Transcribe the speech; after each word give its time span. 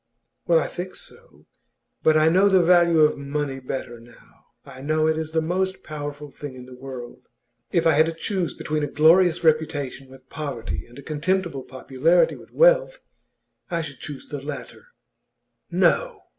'Well, 0.47 0.57
I 0.57 0.65
think 0.65 0.95
so. 0.95 1.45
But 2.01 2.17
I 2.17 2.27
know 2.27 2.49
the 2.49 2.63
value 2.63 3.01
of 3.01 3.19
money 3.19 3.59
better 3.59 3.99
now. 3.99 4.45
I 4.65 4.81
know 4.81 5.05
it 5.05 5.15
is 5.15 5.31
the 5.31 5.43
most 5.43 5.83
powerful 5.83 6.31
thing 6.31 6.55
in 6.55 6.65
the 6.65 6.73
world. 6.73 7.27
If 7.71 7.85
I 7.85 7.93
had 7.93 8.07
to 8.07 8.11
choose 8.13 8.55
between 8.55 8.81
a 8.81 8.87
glorious 8.87 9.43
reputation 9.43 10.09
with 10.09 10.27
poverty 10.27 10.87
and 10.87 10.97
a 10.97 11.03
contemptible 11.03 11.61
popularity 11.65 12.35
with 12.35 12.49
wealth, 12.51 13.03
I 13.69 13.83
should 13.83 13.99
choose 13.99 14.27
the 14.27 14.41
latter.' 14.43 14.87
'No! 15.69 16.23